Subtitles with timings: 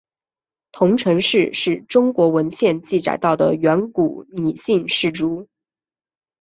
[0.71, 5.47] 彤城氏是中国文献记载到的远古姒姓氏族。